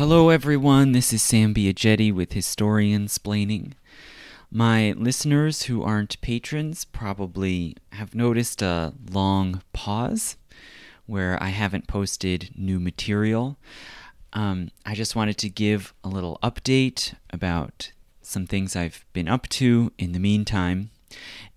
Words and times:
Hello, 0.00 0.30
everyone. 0.30 0.92
This 0.92 1.12
is 1.12 1.22
Sam 1.22 1.52
Biagetti 1.52 2.10
with 2.10 2.30
Historiansplaining. 2.30 3.72
My 4.50 4.92
listeners 4.92 5.64
who 5.64 5.82
aren't 5.82 6.18
patrons 6.22 6.86
probably 6.86 7.76
have 7.92 8.14
noticed 8.14 8.62
a 8.62 8.94
long 9.10 9.60
pause 9.74 10.38
where 11.04 11.36
I 11.42 11.48
haven't 11.48 11.86
posted 11.86 12.48
new 12.56 12.80
material. 12.80 13.58
Um, 14.32 14.70
I 14.86 14.94
just 14.94 15.14
wanted 15.14 15.36
to 15.36 15.50
give 15.50 15.92
a 16.02 16.08
little 16.08 16.38
update 16.42 17.14
about 17.28 17.92
some 18.22 18.46
things 18.46 18.74
I've 18.74 19.04
been 19.12 19.28
up 19.28 19.50
to 19.50 19.92
in 19.98 20.12
the 20.12 20.18
meantime 20.18 20.88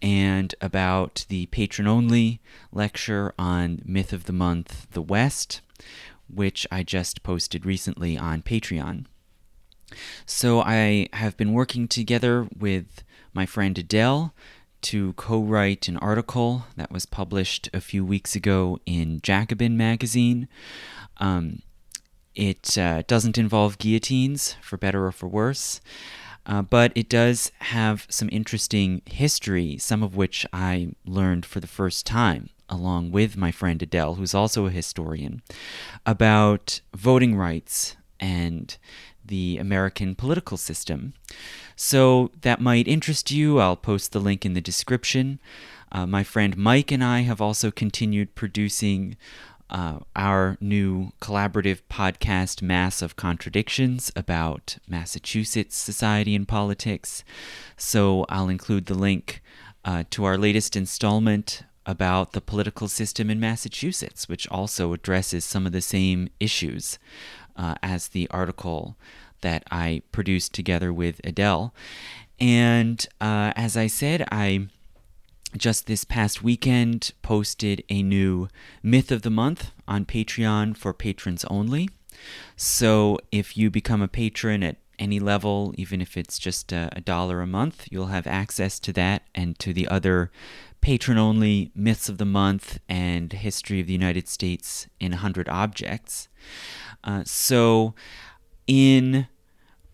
and 0.00 0.54
about 0.62 1.26
the 1.28 1.44
patron 1.44 1.86
only 1.86 2.40
lecture 2.72 3.34
on 3.38 3.82
Myth 3.84 4.14
of 4.14 4.24
the 4.24 4.32
Month, 4.32 4.86
The 4.92 5.02
West, 5.02 5.60
which 6.34 6.66
I 6.70 6.82
just 6.82 7.22
posted 7.22 7.66
recently 7.66 8.16
on 8.16 8.42
Patreon. 8.42 9.06
So 10.26 10.60
I 10.60 11.08
have 11.12 11.36
been 11.36 11.52
working 11.52 11.88
together 11.88 12.48
with 12.56 13.02
my 13.32 13.46
friend 13.46 13.76
Adele 13.76 14.34
to 14.82 15.12
co 15.14 15.40
write 15.40 15.88
an 15.88 15.96
article 15.98 16.64
that 16.76 16.90
was 16.90 17.06
published 17.06 17.68
a 17.74 17.80
few 17.80 18.04
weeks 18.04 18.34
ago 18.34 18.78
in 18.86 19.20
Jacobin 19.22 19.76
magazine. 19.76 20.48
Um, 21.18 21.62
it 22.34 22.78
uh, 22.78 23.02
doesn't 23.06 23.36
involve 23.36 23.78
guillotines, 23.78 24.56
for 24.62 24.76
better 24.76 25.06
or 25.06 25.12
for 25.12 25.28
worse, 25.28 25.80
uh, 26.46 26.62
but 26.62 26.92
it 26.94 27.08
does 27.08 27.52
have 27.58 28.06
some 28.08 28.28
interesting 28.32 29.02
history, 29.04 29.76
some 29.76 30.02
of 30.02 30.16
which 30.16 30.46
I 30.52 30.92
learned 31.04 31.44
for 31.44 31.60
the 31.60 31.66
first 31.66 32.06
time 32.06 32.50
along 32.70 33.10
with 33.10 33.36
my 33.36 33.50
friend 33.50 33.82
Adele, 33.82 34.14
who's 34.14 34.34
also 34.34 34.66
a 34.66 34.70
historian, 34.70 35.42
about 36.06 36.80
voting 36.94 37.36
rights 37.36 37.96
and 38.18 38.78
the 39.24 39.58
American 39.58 40.14
political 40.14 40.56
system. 40.56 41.12
So 41.76 42.30
that 42.40 42.60
might 42.60 42.88
interest 42.88 43.30
you. 43.30 43.58
I'll 43.58 43.76
post 43.76 44.12
the 44.12 44.20
link 44.20 44.46
in 44.46 44.54
the 44.54 44.60
description. 44.60 45.40
Uh, 45.92 46.06
my 46.06 46.22
friend 46.22 46.56
Mike 46.56 46.92
and 46.92 47.02
I 47.02 47.20
have 47.20 47.40
also 47.40 47.70
continued 47.70 48.34
producing 48.34 49.16
uh, 49.70 50.00
our 50.16 50.56
new 50.60 51.12
collaborative 51.20 51.80
podcast, 51.88 52.60
Mass 52.60 53.02
of 53.02 53.16
Contradictions, 53.16 54.10
about 54.16 54.78
Massachusetts 54.88 55.76
society 55.76 56.34
and 56.34 56.46
politics. 56.46 57.24
So 57.76 58.26
I'll 58.28 58.48
include 58.48 58.86
the 58.86 58.94
link 58.94 59.42
uh, 59.84 60.04
to 60.10 60.24
our 60.24 60.36
latest 60.36 60.76
installment 60.76 61.62
about 61.90 62.32
the 62.32 62.40
political 62.40 62.86
system 62.86 63.28
in 63.30 63.40
Massachusetts, 63.40 64.28
which 64.28 64.48
also 64.48 64.92
addresses 64.92 65.44
some 65.44 65.66
of 65.66 65.72
the 65.72 65.80
same 65.80 66.28
issues 66.38 66.98
uh, 67.56 67.74
as 67.82 68.08
the 68.08 68.28
article 68.30 68.96
that 69.40 69.64
I 69.70 70.02
produced 70.12 70.54
together 70.54 70.92
with 70.92 71.20
Adele. 71.24 71.74
And 72.38 73.04
uh, 73.20 73.52
as 73.56 73.76
I 73.76 73.88
said, 73.88 74.26
I 74.30 74.68
just 75.56 75.86
this 75.86 76.04
past 76.04 76.44
weekend 76.44 77.12
posted 77.22 77.82
a 77.88 78.02
new 78.02 78.48
Myth 78.82 79.10
of 79.10 79.22
the 79.22 79.30
Month 79.30 79.72
on 79.88 80.04
Patreon 80.04 80.76
for 80.76 80.94
patrons 80.94 81.44
only. 81.46 81.90
So 82.56 83.18
if 83.32 83.56
you 83.56 83.68
become 83.68 84.00
a 84.00 84.08
patron 84.08 84.62
at 84.62 84.76
any 84.98 85.18
level, 85.18 85.74
even 85.76 86.00
if 86.00 86.16
it's 86.16 86.38
just 86.38 86.72
a, 86.72 86.90
a 86.92 87.00
dollar 87.00 87.40
a 87.40 87.46
month, 87.46 87.88
you'll 87.90 88.06
have 88.06 88.26
access 88.26 88.78
to 88.80 88.92
that 88.92 89.22
and 89.34 89.58
to 89.58 89.72
the 89.72 89.88
other 89.88 90.30
patron 90.80 91.18
only 91.18 91.70
Myths 91.74 92.08
of 92.08 92.18
the 92.18 92.24
Month 92.24 92.78
and 92.88 93.32
History 93.32 93.80
of 93.80 93.86
the 93.86 93.92
United 93.92 94.28
States 94.28 94.86
in 94.98 95.12
100 95.12 95.48
Objects. 95.48 96.28
Uh, 97.04 97.22
so, 97.24 97.94
in 98.66 99.26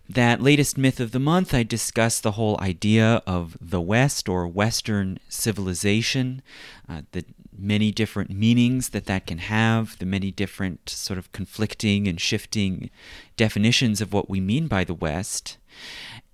that 0.09 0.41
latest 0.41 0.79
myth 0.79 1.01
of 1.01 1.11
the 1.11 1.19
month, 1.19 1.53
I 1.53 1.63
discussed 1.63 2.23
the 2.23 2.33
whole 2.33 2.59
idea 2.61 3.23
of 3.27 3.57
the 3.61 3.81
West 3.81 4.29
or 4.29 4.47
Western 4.47 5.19
civilization, 5.29 6.43
uh, 6.89 7.03
the 7.13 7.25
many 7.59 7.91
different 7.91 8.31
meanings 8.31 8.91
that 8.91 9.07
that 9.07 9.27
can 9.27 9.39
have, 9.39 9.99
the 9.99 10.07
many 10.07 10.31
different 10.31 10.89
sort 10.89 11.19
of 11.19 11.33
conflicting 11.33 12.07
and 12.07 12.21
shifting 12.21 12.91
definitions 13.37 14.01
of 14.01 14.13
what 14.13 14.31
we 14.31 14.41
mean 14.41 14.69
by 14.69 14.85
the 14.85 14.95
West. 14.95 15.59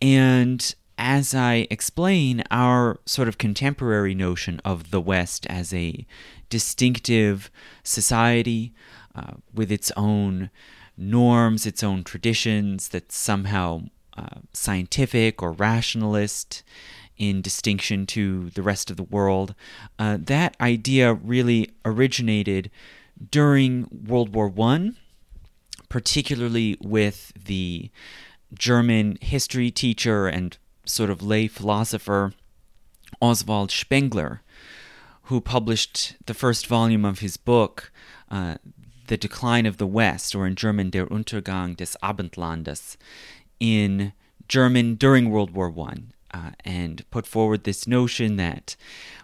And 0.00 0.75
as 1.02 1.34
I 1.34 1.66
explain 1.68 2.44
our 2.52 3.00
sort 3.06 3.26
of 3.26 3.36
contemporary 3.36 4.14
notion 4.14 4.60
of 4.64 4.92
the 4.92 5.00
West 5.00 5.48
as 5.48 5.74
a 5.74 6.06
distinctive 6.48 7.50
society 7.82 8.72
uh, 9.12 9.32
with 9.52 9.72
its 9.72 9.90
own 9.96 10.48
norms, 10.96 11.66
its 11.66 11.82
own 11.82 12.04
traditions, 12.04 12.88
that's 12.88 13.16
somehow 13.16 13.82
uh, 14.16 14.42
scientific 14.52 15.42
or 15.42 15.50
rationalist 15.50 16.62
in 17.16 17.42
distinction 17.42 18.06
to 18.06 18.50
the 18.50 18.62
rest 18.62 18.88
of 18.88 18.96
the 18.96 19.02
world. 19.02 19.56
Uh, 19.98 20.19
that 20.20 20.56
idea 20.60 21.14
really 21.14 21.69
originated 21.84 22.70
during 23.28 23.88
World 24.06 24.32
War 24.36 24.52
I, 24.56 24.92
particularly 25.88 26.76
with 26.80 27.32
the 27.34 27.90
German 28.54 29.19
history 29.20 29.72
teacher 29.72 30.28
and 30.28 30.58
sort 30.84 31.10
of 31.10 31.22
lay 31.22 31.48
philosopher 31.48 32.32
Oswald 33.20 33.70
Spengler, 33.70 34.43
who 35.25 35.41
published 35.41 36.16
the 36.26 36.34
first 36.34 36.66
volume 36.66 37.04
of 37.04 37.20
his 37.20 37.37
book, 37.37 37.93
uh, 38.31 38.56
The 39.06 39.16
Decline 39.16 39.66
of 39.66 39.76
the 39.76 39.87
West, 39.87 40.34
or 40.34 40.47
in 40.47 40.56
German, 40.56 40.91
Der 40.91 41.06
Untergang 41.06 41.76
des 41.76 41.97
Abendlandes, 42.03 42.97
in 43.60 44.12
German 44.48 44.97
during 44.97 45.31
World 45.31 45.53
War 45.53 45.72
I, 45.78 45.94
uh, 46.34 46.50
and 46.65 47.09
put 47.10 47.26
forward 47.26 47.64
this 47.64 47.87
notion 47.87 48.37
that 48.37 48.76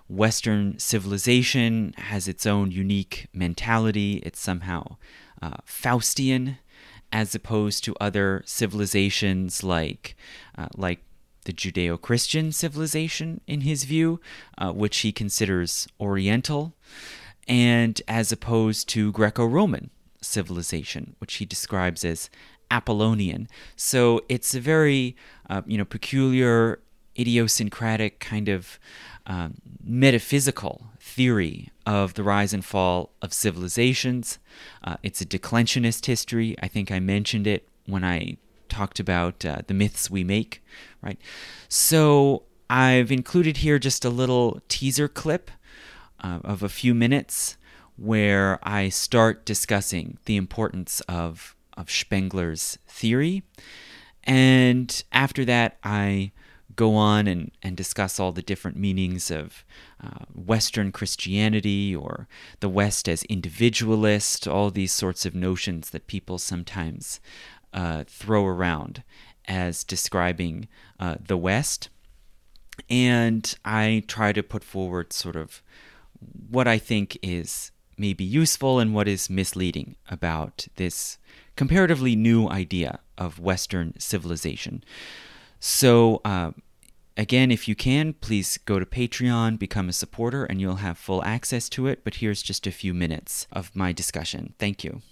Western 0.08 0.78
civilization 0.78 1.94
has 1.98 2.28
its 2.28 2.46
own 2.46 2.70
unique 2.70 3.26
mentality. 3.32 4.22
It's 4.24 4.40
somehow 4.40 4.96
uh, 5.42 5.58
Faustian, 5.66 6.58
as 7.12 7.34
opposed 7.34 7.84
to 7.84 7.96
other 8.00 8.42
civilizations 8.44 9.64
like 9.64 10.16
uh, 10.56 10.68
like 10.76 11.00
the 11.48 11.52
Judeo 11.54 11.98
Christian 11.98 12.52
civilization, 12.52 13.40
in 13.46 13.62
his 13.62 13.84
view, 13.84 14.20
uh, 14.58 14.70
which 14.70 14.98
he 14.98 15.12
considers 15.12 15.88
Oriental, 15.98 16.74
and 17.48 18.02
as 18.06 18.30
opposed 18.30 18.86
to 18.90 19.10
Greco 19.12 19.46
Roman 19.46 19.88
civilization, 20.20 21.16
which 21.20 21.36
he 21.36 21.46
describes 21.46 22.04
as 22.04 22.28
Apollonian. 22.70 23.48
So 23.76 24.20
it's 24.28 24.54
a 24.54 24.60
very 24.60 25.16
uh, 25.48 25.62
you 25.64 25.78
know 25.78 25.86
peculiar, 25.86 26.80
idiosyncratic 27.18 28.20
kind 28.20 28.50
of 28.50 28.78
um, 29.26 29.54
metaphysical 29.82 30.88
theory 31.00 31.70
of 31.86 32.12
the 32.12 32.22
rise 32.22 32.52
and 32.52 32.62
fall 32.62 33.12
of 33.22 33.32
civilizations. 33.32 34.38
Uh, 34.84 34.96
it's 35.02 35.22
a 35.22 35.26
declensionist 35.26 36.04
history. 36.04 36.54
I 36.62 36.68
think 36.68 36.92
I 36.92 37.00
mentioned 37.00 37.46
it 37.46 37.66
when 37.86 38.04
I 38.04 38.36
talked 38.68 39.00
about 39.00 39.44
uh, 39.44 39.62
the 39.66 39.74
myths 39.74 40.10
we 40.10 40.24
make, 40.24 40.62
right? 41.02 41.18
So 41.68 42.44
I've 42.70 43.10
included 43.10 43.58
here 43.58 43.78
just 43.78 44.04
a 44.04 44.10
little 44.10 44.60
teaser 44.68 45.08
clip 45.08 45.50
uh, 46.22 46.40
of 46.44 46.62
a 46.62 46.68
few 46.68 46.94
minutes 46.94 47.56
where 47.96 48.58
I 48.62 48.90
start 48.90 49.44
discussing 49.44 50.18
the 50.24 50.36
importance 50.36 51.00
of, 51.02 51.56
of 51.76 51.90
Spengler's 51.90 52.78
theory. 52.86 53.42
And 54.24 55.02
after 55.12 55.44
that, 55.46 55.78
I 55.82 56.32
go 56.76 56.94
on 56.94 57.26
and, 57.26 57.50
and 57.60 57.76
discuss 57.76 58.20
all 58.20 58.30
the 58.30 58.40
different 58.40 58.76
meanings 58.76 59.32
of 59.32 59.64
uh, 60.00 60.24
Western 60.32 60.92
Christianity 60.92 61.94
or 61.94 62.28
the 62.60 62.68
West 62.68 63.08
as 63.08 63.24
individualist, 63.24 64.46
all 64.46 64.70
these 64.70 64.92
sorts 64.92 65.26
of 65.26 65.34
notions 65.34 65.90
that 65.90 66.06
people 66.06 66.38
sometimes 66.38 67.18
uh, 67.72 68.04
throw 68.06 68.46
around 68.46 69.02
as 69.46 69.84
describing 69.84 70.68
uh, 71.00 71.16
the 71.26 71.36
West. 71.36 71.88
And 72.88 73.52
I 73.64 74.04
try 74.06 74.32
to 74.32 74.42
put 74.42 74.62
forward 74.62 75.12
sort 75.12 75.36
of 75.36 75.62
what 76.50 76.68
I 76.68 76.78
think 76.78 77.18
is 77.22 77.72
maybe 77.96 78.24
useful 78.24 78.78
and 78.78 78.94
what 78.94 79.08
is 79.08 79.28
misleading 79.28 79.96
about 80.08 80.68
this 80.76 81.18
comparatively 81.56 82.14
new 82.14 82.48
idea 82.48 83.00
of 83.16 83.40
Western 83.40 83.98
civilization. 83.98 84.84
So, 85.58 86.20
uh, 86.24 86.52
again, 87.16 87.50
if 87.50 87.66
you 87.66 87.74
can, 87.74 88.12
please 88.12 88.58
go 88.58 88.78
to 88.78 88.86
Patreon, 88.86 89.58
become 89.58 89.88
a 89.88 89.92
supporter, 89.92 90.44
and 90.44 90.60
you'll 90.60 90.76
have 90.76 90.96
full 90.96 91.24
access 91.24 91.68
to 91.70 91.88
it. 91.88 92.04
But 92.04 92.16
here's 92.16 92.42
just 92.42 92.66
a 92.68 92.70
few 92.70 92.94
minutes 92.94 93.48
of 93.50 93.74
my 93.74 93.92
discussion. 93.92 94.54
Thank 94.58 94.84
you 94.84 95.02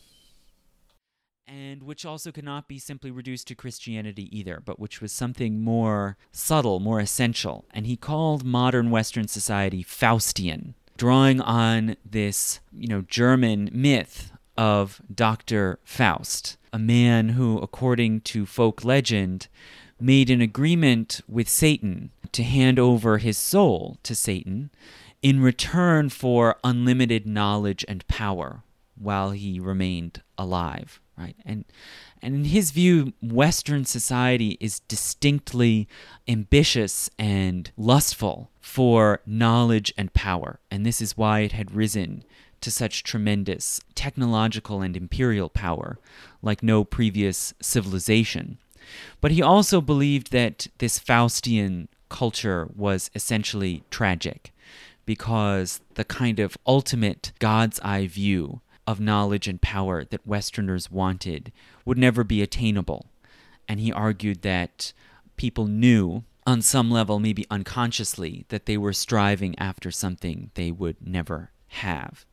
and 1.56 1.82
which 1.82 2.04
also 2.04 2.30
cannot 2.30 2.68
be 2.68 2.78
simply 2.78 3.10
reduced 3.10 3.48
to 3.48 3.54
Christianity 3.54 4.28
either, 4.36 4.60
but 4.62 4.78
which 4.78 5.00
was 5.00 5.10
something 5.10 5.60
more 5.60 6.16
subtle, 6.30 6.80
more 6.80 7.00
essential. 7.00 7.64
And 7.72 7.86
he 7.86 7.96
called 7.96 8.44
modern 8.44 8.90
Western 8.90 9.26
society 9.26 9.82
Faustian, 9.82 10.74
drawing 10.96 11.40
on 11.40 11.96
this, 12.04 12.60
you 12.72 12.88
know, 12.88 13.02
German 13.02 13.70
myth 13.72 14.32
of 14.56 15.00
Dr. 15.12 15.78
Faust, 15.82 16.56
a 16.72 16.78
man 16.78 17.30
who, 17.30 17.58
according 17.58 18.20
to 18.22 18.44
folk 18.44 18.84
legend, 18.84 19.48
made 19.98 20.28
an 20.28 20.42
agreement 20.42 21.22
with 21.26 21.48
Satan 21.48 22.10
to 22.32 22.42
hand 22.42 22.78
over 22.78 23.16
his 23.16 23.38
soul 23.38 23.96
to 24.02 24.14
Satan 24.14 24.70
in 25.22 25.40
return 25.40 26.10
for 26.10 26.58
unlimited 26.62 27.26
knowledge 27.26 27.82
and 27.88 28.06
power 28.08 28.62
while 28.94 29.30
he 29.30 29.58
remained 29.58 30.22
alive, 30.36 31.00
right? 31.18 31.36
And 31.44 31.64
and 32.22 32.34
in 32.34 32.44
his 32.44 32.70
view, 32.70 33.12
Western 33.22 33.84
society 33.84 34.56
is 34.60 34.80
distinctly 34.80 35.86
ambitious 36.26 37.10
and 37.18 37.70
lustful 37.76 38.50
for 38.60 39.20
knowledge 39.26 39.92
and 39.96 40.12
power. 40.12 40.58
And 40.70 40.84
this 40.84 41.00
is 41.00 41.16
why 41.16 41.40
it 41.40 41.52
had 41.52 41.74
risen 41.74 42.24
to 42.62 42.70
such 42.70 43.04
tremendous 43.04 43.80
technological 43.94 44.80
and 44.80 44.96
imperial 44.96 45.48
power 45.48 45.98
like 46.42 46.62
no 46.62 46.84
previous 46.84 47.54
civilization. 47.60 48.58
But 49.20 49.30
he 49.30 49.42
also 49.42 49.80
believed 49.80 50.32
that 50.32 50.68
this 50.78 50.98
Faustian 50.98 51.88
culture 52.08 52.68
was 52.74 53.10
essentially 53.14 53.82
tragic 53.90 54.52
because 55.04 55.80
the 55.94 56.04
kind 56.04 56.40
of 56.40 56.56
ultimate 56.66 57.32
God's 57.38 57.78
eye 57.80 58.06
view 58.06 58.60
of 58.86 59.00
knowledge 59.00 59.48
and 59.48 59.60
power 59.60 60.04
that 60.04 60.26
Westerners 60.26 60.90
wanted 60.90 61.52
would 61.84 61.98
never 61.98 62.24
be 62.24 62.42
attainable. 62.42 63.06
And 63.68 63.80
he 63.80 63.92
argued 63.92 64.42
that 64.42 64.92
people 65.36 65.66
knew, 65.66 66.24
on 66.46 66.62
some 66.62 66.90
level, 66.90 67.18
maybe 67.18 67.46
unconsciously, 67.50 68.44
that 68.48 68.66
they 68.66 68.76
were 68.76 68.92
striving 68.92 69.58
after 69.58 69.90
something 69.90 70.50
they 70.54 70.70
would 70.70 70.96
never 71.04 71.50
have. 71.68 72.24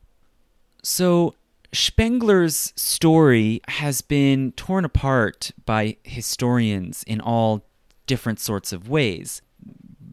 So, 0.82 1.34
Spengler's 1.72 2.72
story 2.76 3.60
has 3.66 4.00
been 4.00 4.52
torn 4.52 4.84
apart 4.84 5.50
by 5.66 5.96
historians 6.04 7.02
in 7.04 7.20
all 7.20 7.64
different 8.06 8.38
sorts 8.38 8.72
of 8.72 8.88
ways, 8.88 9.42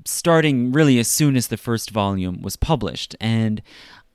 starting 0.05 0.71
really 0.71 0.97
as 0.97 1.07
soon 1.07 1.35
as 1.35 1.49
the 1.49 1.57
first 1.57 1.91
volume 1.91 2.41
was 2.41 2.55
published. 2.55 3.15
And 3.21 3.61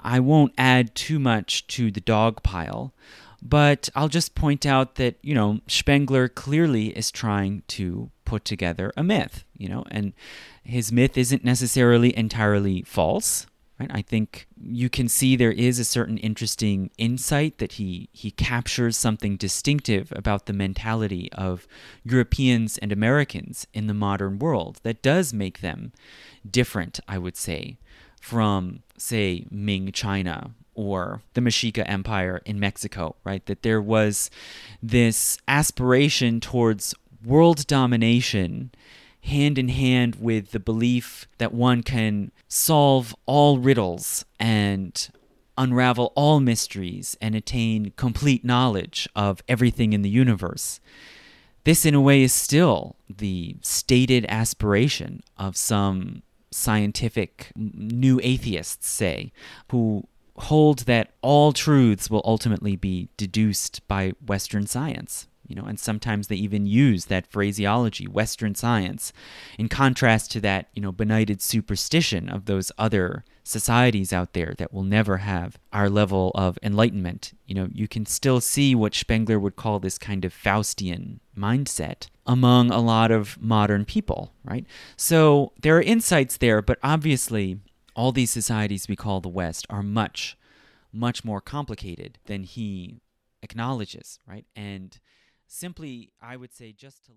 I 0.01 0.21
won't 0.21 0.53
add 0.57 0.95
too 0.95 1.19
much 1.19 1.67
to 1.69 1.91
the 1.91 2.01
dog 2.01 2.43
pile, 2.43 2.95
but 3.43 3.89
I'll 3.95 4.09
just 4.09 4.35
point 4.35 4.67
out 4.67 4.97
that, 4.97 5.17
you 5.23 5.35
know, 5.35 5.61
Spengler 5.67 6.29
clearly 6.29 6.89
is 6.89 7.11
trying 7.11 7.63
to 7.69 8.11
put 8.25 8.45
together 8.45 8.93
a 8.97 9.03
myth, 9.03 9.45
you 9.57 9.69
know, 9.69 9.85
and 9.91 10.13
his 10.63 10.93
myth 10.93 11.17
isn't 11.17 11.45
necessarily 11.45 12.17
entirely 12.17 12.83
false. 12.83 13.47
Right? 13.79 13.91
I 13.93 14.03
think 14.03 14.47
you 14.59 14.89
can 14.89 15.07
see 15.07 15.37
there 15.37 15.53
is 15.53 15.79
a 15.79 15.85
certain 15.85 16.17
interesting 16.19 16.91
insight 16.97 17.59
that 17.59 17.73
he 17.73 18.09
he 18.11 18.31
captures 18.31 18.97
something 18.97 19.37
distinctive 19.37 20.13
about 20.17 20.47
the 20.47 20.55
mentality 20.55 21.31
of 21.33 21.69
Europeans 22.03 22.79
and 22.79 22.91
Americans 22.91 23.67
in 23.75 23.87
the 23.87 23.95
modern 23.95 24.39
world 24.39 24.81
that 24.83 25.03
does 25.03 25.35
make 25.35 25.61
them 25.61 25.93
different, 26.51 27.01
I 27.07 27.19
would 27.19 27.37
say, 27.37 27.79
from, 28.26 28.82
say, 28.99 29.46
Ming 29.52 29.93
China 29.93 30.50
or 30.75 31.23
the 31.34 31.40
Mexica 31.40 31.84
Empire 31.87 32.43
in 32.44 32.58
Mexico, 32.58 33.14
right? 33.23 33.46
That 33.46 33.62
there 33.62 33.81
was 33.81 34.31
this 34.82 35.38
aspiration 35.46 36.40
towards 36.40 36.93
world 37.25 37.69
domination 37.69 38.73
hand 39.23 39.58
in 39.58 39.69
hand 39.69 40.17
with 40.17 40.50
the 40.50 40.58
belief 40.58 41.28
that 41.38 41.55
one 41.55 41.84
can 41.84 42.32
solve 42.49 43.14
all 43.26 43.61
riddles 43.61 44.25
and 44.40 45.08
unravel 45.56 46.12
all 46.17 46.40
mysteries 46.40 47.17
and 47.20 47.37
attain 47.37 47.93
complete 47.96 48.44
knowledge 48.44 49.08
of 49.14 49.40
everything 49.49 49.93
in 49.93 50.02
the 50.02 50.11
universe. 50.11 50.81
This, 51.62 51.87
in 51.87 51.94
a 51.94 52.00
way, 52.00 52.25
is 52.25 52.32
still 52.32 52.96
the 53.08 53.55
stated 53.62 54.26
aspiration 54.28 55.23
of 55.38 55.56
some 55.56 56.25
scientific 56.51 57.53
new 57.57 58.21
atheists 58.23 58.89
say, 58.89 59.33
who 59.71 60.07
hold 60.37 60.81
that 60.81 61.13
all 61.23 61.53
truths 61.53 62.11
will 62.11 62.23
ultimately 62.25 62.77
be 62.77 63.09
deduced 63.17 63.87
by 63.89 64.13
Western 64.25 64.67
science. 64.67 65.29
You 65.49 65.57
know, 65.57 65.65
and 65.65 65.79
sometimes 65.79 66.29
they 66.29 66.37
even 66.37 66.67
use 66.67 67.07
that 67.07 67.27
phraseology, 67.27 68.07
Western 68.07 68.55
science, 68.55 69.13
in 69.59 69.69
contrast 69.69 70.31
to 70.33 70.41
that, 70.41 70.69
you 70.75 70.83
know, 70.83 70.93
benighted 70.93 71.41
superstition 71.41 72.29
of 72.29 72.47
those 72.47 72.73
other 72.79 73.25
societies 73.45 74.13
out 74.13 74.33
there 74.33 74.55
that 74.59 74.73
will 74.73 74.83
never 74.83 75.19
have 75.19 75.57
our 75.73 75.89
level 75.89 76.33
of 76.35 76.59
enlightenment. 76.63 77.33
You 77.47 77.55
know, 77.55 77.69
you 77.73 77.87
can 77.87 78.05
still 78.05 78.41
see 78.41 78.75
what 78.75 78.95
Spengler 78.95 79.39
would 79.39 79.55
call 79.55 79.79
this 79.79 79.99
kind 79.99 80.25
of 80.25 80.35
Faustian 80.35 81.21
mindset 81.39 82.09
among 82.27 82.73
a 82.73 82.81
lot 82.81 83.13
of 83.13 83.41
modern 83.41 83.85
people, 83.85 84.33
right? 84.45 84.67
So 84.97 85.53
there 85.63 85.77
are 85.77 85.83
insights 85.83 86.39
there, 86.39 86.61
but 86.61 86.79
obviously, 86.83 87.61
all 87.95 88.13
these 88.13 88.31
societies 88.31 88.89
we 88.89 88.97
call 88.97 89.21
the 89.21 89.29
West 89.29 89.65
are 89.71 89.83
much, 89.83 90.37
much 90.93 91.25
more 91.25 91.41
complicated 91.41 92.19
than 92.27 92.43
he 92.43 93.01
acknowledges, 93.43 94.19
right? 94.27 94.45
And 94.57 94.99
simply, 95.47 96.13
I 96.21 96.37
would 96.37 96.53
say, 96.53 96.73
just 96.73 97.05
to. 97.07 97.13